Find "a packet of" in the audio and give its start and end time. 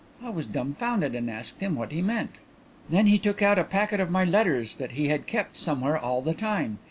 3.59-4.09